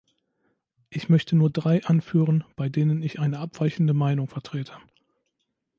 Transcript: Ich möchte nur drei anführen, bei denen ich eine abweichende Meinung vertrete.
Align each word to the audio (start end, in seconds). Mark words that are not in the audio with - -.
Ich 0.89 1.09
möchte 1.09 1.35
nur 1.35 1.51
drei 1.51 1.83
anführen, 1.83 2.43
bei 2.55 2.69
denen 2.69 3.03
ich 3.03 3.19
eine 3.19 3.37
abweichende 3.37 3.93
Meinung 3.93 4.27
vertrete. 4.27 4.73